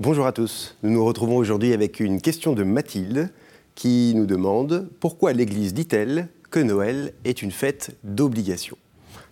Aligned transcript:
Bonjour 0.00 0.26
à 0.26 0.32
tous. 0.32 0.78
Nous 0.82 0.92
nous 0.92 1.04
retrouvons 1.04 1.36
aujourd'hui 1.36 1.74
avec 1.74 2.00
une 2.00 2.22
question 2.22 2.54
de 2.54 2.62
Mathilde 2.62 3.28
qui 3.74 4.14
nous 4.16 4.24
demande 4.24 4.88
pourquoi 4.98 5.34
l'Église 5.34 5.74
dit-elle 5.74 6.28
que 6.50 6.58
Noël 6.58 7.12
est 7.26 7.42
une 7.42 7.50
fête 7.50 7.98
d'obligation? 8.02 8.78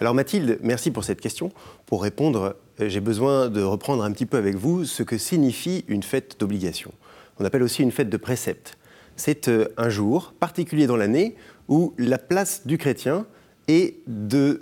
Alors 0.00 0.12
Mathilde, 0.12 0.58
merci 0.62 0.90
pour 0.90 1.04
cette 1.04 1.20
question. 1.20 1.52
Pour 1.86 2.02
répondre, 2.02 2.56
euh, 2.80 2.88
j'ai 2.88 2.98
besoin 2.98 3.48
de 3.48 3.62
reprendre 3.62 4.02
un 4.02 4.10
petit 4.10 4.26
peu 4.26 4.38
avec 4.38 4.56
vous 4.56 4.84
ce 4.84 5.04
que 5.04 5.18
signifie 5.18 5.84
une 5.86 6.02
fête 6.02 6.34
d'obligation. 6.40 6.90
On 7.38 7.44
appelle 7.44 7.62
aussi 7.62 7.84
une 7.84 7.92
fête 7.92 8.10
de 8.10 8.16
précepte. 8.16 8.76
C'est 9.14 9.46
euh, 9.46 9.68
un 9.76 9.88
jour 9.88 10.34
particulier 10.40 10.88
dans 10.88 10.96
l'année 10.96 11.36
où 11.68 11.94
la 11.96 12.18
place 12.18 12.66
du 12.66 12.76
chrétien 12.76 13.24
est 13.68 13.98
de 14.08 14.58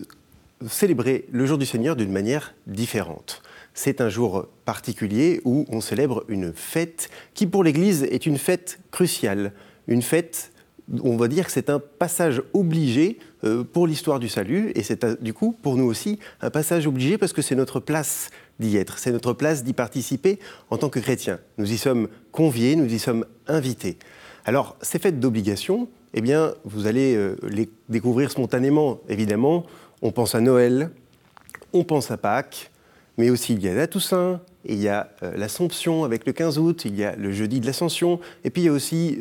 célébrer 0.69 1.25
le 1.33 1.47
jour 1.47 1.57
du 1.57 1.65
Seigneur 1.65 1.97
d'une 1.97 2.13
manière 2.13 2.55
différente. 2.67 3.41
C'est 3.75 4.01
un 4.01 4.09
jour 4.09 4.47
particulier 4.65 5.41
où 5.45 5.67
on 5.69 5.81
célèbre 5.81 6.25
une 6.29 6.53
fête 6.55 7.11
qui 7.35 7.47
pour 7.47 7.65
l'Église 7.65 8.05
est 8.05 8.25
une 8.25 8.39
fête 8.39 8.79
cruciale, 8.91 9.53
une 9.89 10.03
fête 10.03 10.53
on 11.03 11.17
va 11.17 11.29
dire 11.29 11.47
que 11.47 11.53
c'est 11.53 11.71
un 11.71 11.79
passage 11.81 12.43
obligé 12.53 13.19
euh, 13.45 13.65
pour 13.65 13.87
l'histoire 13.87 14.21
du 14.21 14.29
salut, 14.29 14.73
et 14.75 14.83
c'est 14.83 15.23
du 15.23 15.33
coup 15.33 15.57
pour 15.63 15.77
nous 15.77 15.85
aussi 15.85 16.19
un 16.41 16.51
passage 16.51 16.87
obligé 16.87 17.19
parce 17.19 17.33
que 17.33 17.43
c'est 17.43 17.55
notre 17.55 17.81
place 17.81 18.31
d'y 18.59 18.77
être, 18.77 18.99
c'est 18.99 19.11
notre 19.11 19.33
place 19.33 19.65
d'y 19.65 19.73
participer 19.73 20.39
en 20.71 20.77
tant 20.77 20.89
que 20.89 21.01
chrétiens. 21.01 21.41
Nous 21.59 21.73
y 21.73 21.79
sommes 21.79 22.09
conviés, 22.33 22.77
nous 22.77 22.93
y 22.93 22.99
sommes 22.99 23.25
invités. 23.47 23.99
Alors 24.45 24.77
ces 24.83 24.99
fêtes 24.99 25.21
d'obligation, 25.21 25.89
eh 26.13 26.21
bien 26.21 26.55
vous 26.65 26.87
allez 26.87 27.15
euh, 27.17 27.37
les 27.49 27.71
découvrir 27.89 28.31
spontanément, 28.31 29.01
évidemment. 29.09 29.65
On 30.03 30.13
pense 30.13 30.35
à 30.35 30.41
Noël, 30.41 30.91
on 31.73 31.85
pense 31.85 32.11
à 32.11 32.19
Pâques, 32.19 32.71
mais 33.19 33.31
aussi 33.31 33.55
il 33.55 33.63
y 33.63 33.69
a 33.69 33.75
la 33.75 33.87
Toussaint, 33.87 34.41
il 34.65 34.81
y 34.81 34.89
a 34.89 35.11
l'Assomption 35.37 36.05
avec 36.05 36.27
le 36.27 36.33
15 36.33 36.59
août, 36.59 36.85
il 36.85 36.97
y 36.97 37.05
a 37.05 37.15
le 37.17 37.33
jeudi 37.33 37.61
de 37.61 37.67
l'Ascension, 37.67 38.21
et 38.45 38.51
puis 38.51 38.63
il 38.63 38.65
y 38.67 38.69
a 38.69 38.73
aussi 38.73 39.19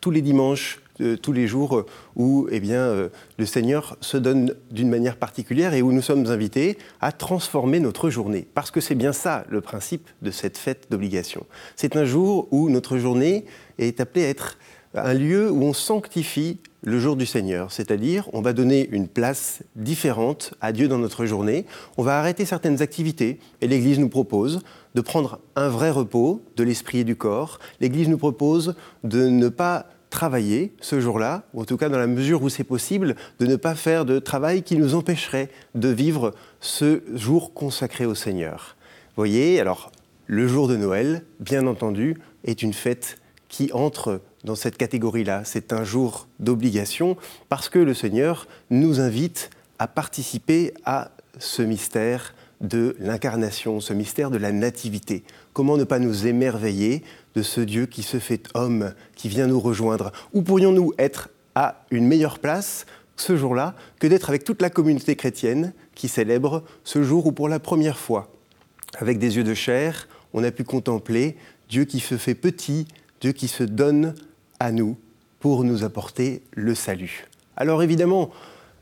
tous 0.00 0.10
les 0.10 0.22
dimanches 0.22 0.80
tous 1.22 1.32
les 1.32 1.46
jours 1.46 1.84
où 2.14 2.48
eh 2.50 2.60
bien, 2.60 2.80
euh, 2.80 3.08
le 3.38 3.46
Seigneur 3.46 3.96
se 4.00 4.16
donne 4.16 4.54
d'une 4.70 4.88
manière 4.88 5.16
particulière 5.16 5.74
et 5.74 5.82
où 5.82 5.92
nous 5.92 6.02
sommes 6.02 6.26
invités 6.26 6.78
à 7.00 7.12
transformer 7.12 7.80
notre 7.80 8.10
journée. 8.10 8.46
Parce 8.54 8.70
que 8.70 8.80
c'est 8.80 8.94
bien 8.94 9.12
ça 9.12 9.44
le 9.48 9.60
principe 9.60 10.08
de 10.22 10.30
cette 10.30 10.58
fête 10.58 10.86
d'obligation. 10.90 11.46
C'est 11.76 11.96
un 11.96 12.04
jour 12.04 12.48
où 12.50 12.70
notre 12.70 12.98
journée 12.98 13.44
est 13.78 14.00
appelée 14.00 14.24
à 14.24 14.28
être 14.28 14.58
un 14.96 15.14
lieu 15.14 15.50
où 15.50 15.62
on 15.62 15.72
sanctifie 15.72 16.58
le 16.82 17.00
jour 17.00 17.16
du 17.16 17.26
Seigneur, 17.26 17.72
c'est-à-dire 17.72 18.28
on 18.32 18.40
va 18.40 18.52
donner 18.52 18.88
une 18.92 19.08
place 19.08 19.62
différente 19.74 20.54
à 20.60 20.72
Dieu 20.72 20.86
dans 20.86 20.98
notre 20.98 21.26
journée, 21.26 21.66
on 21.96 22.02
va 22.02 22.18
arrêter 22.18 22.44
certaines 22.44 22.80
activités 22.80 23.40
et 23.60 23.66
l'Église 23.66 23.98
nous 23.98 24.08
propose 24.08 24.60
de 24.94 25.00
prendre 25.00 25.40
un 25.56 25.68
vrai 25.68 25.90
repos 25.90 26.40
de 26.56 26.62
l'esprit 26.62 26.98
et 26.98 27.04
du 27.04 27.16
corps, 27.16 27.58
l'Église 27.80 28.08
nous 28.08 28.18
propose 28.18 28.76
de 29.02 29.28
ne 29.28 29.48
pas 29.48 29.86
travailler 30.10 30.72
ce 30.80 31.00
jour-là, 31.00 31.42
ou 31.52 31.60
en 31.60 31.64
tout 31.64 31.76
cas 31.76 31.88
dans 31.88 31.98
la 31.98 32.06
mesure 32.06 32.42
où 32.42 32.48
c'est 32.48 32.64
possible, 32.64 33.16
de 33.40 33.46
ne 33.46 33.56
pas 33.56 33.74
faire 33.74 34.04
de 34.04 34.18
travail 34.18 34.62
qui 34.62 34.76
nous 34.76 34.94
empêcherait 34.94 35.50
de 35.74 35.88
vivre 35.88 36.32
ce 36.60 37.02
jour 37.14 37.52
consacré 37.52 38.06
au 38.06 38.14
Seigneur. 38.14 38.76
Voyez, 39.16 39.60
alors 39.60 39.90
le 40.26 40.48
jour 40.48 40.68
de 40.68 40.76
Noël, 40.76 41.22
bien 41.40 41.66
entendu, 41.66 42.16
est 42.44 42.62
une 42.62 42.72
fête 42.72 43.18
qui 43.48 43.72
entre 43.72 44.20
dans 44.44 44.54
cette 44.54 44.76
catégorie-là. 44.76 45.42
C'est 45.44 45.72
un 45.72 45.84
jour 45.84 46.28
d'obligation 46.38 47.16
parce 47.48 47.68
que 47.68 47.78
le 47.78 47.94
Seigneur 47.94 48.46
nous 48.70 49.00
invite 49.00 49.50
à 49.78 49.88
participer 49.88 50.72
à 50.84 51.10
ce 51.38 51.62
mystère 51.62 52.34
de 52.60 52.96
l'incarnation, 52.98 53.80
ce 53.80 53.92
mystère 53.92 54.30
de 54.30 54.38
la 54.38 54.52
nativité. 54.52 55.24
Comment 55.52 55.76
ne 55.76 55.84
pas 55.84 55.98
nous 55.98 56.26
émerveiller 56.26 57.02
de 57.34 57.42
ce 57.42 57.60
Dieu 57.60 57.86
qui 57.86 58.02
se 58.02 58.18
fait 58.18 58.48
homme, 58.54 58.94
qui 59.14 59.28
vient 59.28 59.46
nous 59.46 59.60
rejoindre? 59.60 60.12
Où 60.32 60.42
pourrions-nous 60.42 60.94
être 60.98 61.28
à 61.54 61.84
une 61.90 62.06
meilleure 62.06 62.38
place 62.38 62.86
ce 63.16 63.36
jour-là 63.36 63.74
que 63.98 64.06
d'être 64.06 64.28
avec 64.28 64.44
toute 64.44 64.62
la 64.62 64.70
communauté 64.70 65.16
chrétienne 65.16 65.72
qui 65.94 66.08
célèbre 66.08 66.62
ce 66.84 67.02
jour 67.02 67.26
où 67.26 67.32
pour 67.32 67.48
la 67.48 67.58
première 67.58 67.98
fois, 67.98 68.30
avec 68.98 69.18
des 69.18 69.36
yeux 69.36 69.44
de 69.44 69.54
chair, 69.54 70.08
on 70.32 70.44
a 70.44 70.50
pu 70.50 70.64
contempler 70.64 71.36
Dieu 71.68 71.84
qui 71.84 72.00
se 72.00 72.16
fait 72.16 72.34
petit, 72.34 72.86
Dieu 73.20 73.32
qui 73.32 73.48
se 73.48 73.64
donne 73.64 74.14
à 74.60 74.72
nous 74.72 74.96
pour 75.40 75.64
nous 75.64 75.84
apporter 75.84 76.42
le 76.52 76.74
salut. 76.74 77.26
Alors 77.56 77.82
évidemment, 77.82 78.30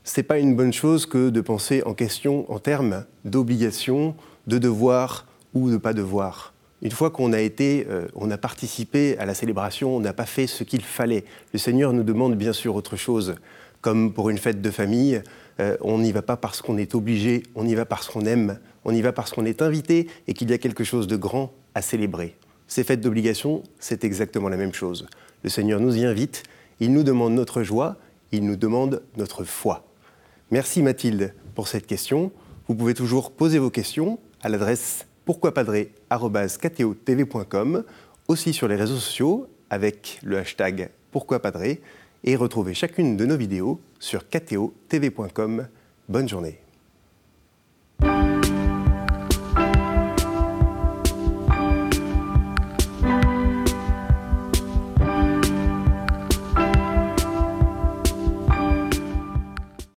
c'est 0.03 0.23
pas 0.23 0.39
une 0.39 0.55
bonne 0.55 0.73
chose 0.73 1.05
que 1.05 1.29
de 1.29 1.41
penser 1.41 1.81
en 1.85 1.93
question 1.93 2.49
en 2.51 2.59
termes 2.59 3.05
d'obligation, 3.23 4.15
de 4.47 4.57
devoir 4.57 5.25
ou 5.53 5.69
de 5.69 5.77
pas 5.77 5.93
devoir. 5.93 6.53
Une 6.81 6.91
fois 6.91 7.09
qu'on 7.09 7.33
a 7.33 7.39
été, 7.39 7.87
euh, 7.89 8.07
on 8.15 8.29
a 8.29 8.37
participé 8.37 9.17
à 9.17 9.25
la 9.25 9.33
célébration, 9.33 9.95
on 9.95 9.99
n'a 9.99 10.13
pas 10.13 10.25
fait 10.25 10.45
ce 10.45 10.63
qu'il 10.63 10.83
fallait. 10.83 11.23
Le 11.53 11.59
Seigneur 11.59 11.93
nous 11.93 12.03
demande 12.03 12.35
bien 12.35 12.53
sûr 12.53 12.75
autre 12.75 12.97
chose. 12.97 13.35
Comme 13.81 14.13
pour 14.13 14.29
une 14.29 14.37
fête 14.37 14.61
de 14.61 14.71
famille, 14.71 15.21
euh, 15.59 15.77
on 15.81 15.99
n'y 15.99 16.11
va 16.11 16.21
pas 16.21 16.37
parce 16.37 16.61
qu'on 16.61 16.77
est 16.77 16.93
obligé, 16.93 17.43
on 17.55 17.65
y 17.65 17.73
va 17.75 17.85
parce 17.85 18.07
qu'on 18.07 18.25
aime, 18.25 18.59
on 18.83 18.93
y 18.93 19.01
va 19.01 19.13
parce 19.13 19.31
qu'on 19.31 19.45
est 19.45 19.61
invité 19.61 20.07
et 20.27 20.33
qu'il 20.33 20.49
y 20.49 20.53
a 20.53 20.57
quelque 20.57 20.83
chose 20.83 21.07
de 21.07 21.15
grand 21.15 21.53
à 21.73 21.81
célébrer. 21.81 22.35
Ces 22.67 22.83
fêtes 22.83 23.01
d'obligation, 23.01 23.63
c'est 23.79 24.03
exactement 24.03 24.49
la 24.49 24.57
même 24.57 24.73
chose. 24.73 25.07
Le 25.43 25.49
Seigneur 25.49 25.79
nous 25.79 25.97
y 25.97 26.05
invite, 26.05 26.43
il 26.79 26.93
nous 26.93 27.03
demande 27.03 27.33
notre 27.33 27.63
joie, 27.63 27.97
il 28.31 28.45
nous 28.45 28.55
demande 28.55 29.01
notre 29.17 29.43
foi. 29.43 29.85
Merci 30.51 30.81
Mathilde 30.81 31.33
pour 31.53 31.67
cette 31.67 31.87
question. 31.87 32.31
Vous 32.67 32.75
pouvez 32.75 32.93
toujours 32.93 33.31
poser 33.31 33.59
vos 33.59 33.69
questions 33.69 34.19
à 34.41 34.49
l'adresse 34.49 35.05
pourquoipadré.com, 35.25 37.83
aussi 38.27 38.53
sur 38.53 38.67
les 38.67 38.75
réseaux 38.75 38.95
sociaux 38.95 39.47
avec 39.69 40.19
le 40.23 40.37
hashtag 40.37 40.89
pourquoipadré 41.11 41.81
et 42.23 42.35
retrouvez 42.35 42.73
chacune 42.73 43.17
de 43.17 43.25
nos 43.25 43.37
vidéos 43.37 43.79
sur 43.99 44.27
kto.tv.com. 44.27 45.67
Bonne 46.09 46.27
journée. 46.27 46.64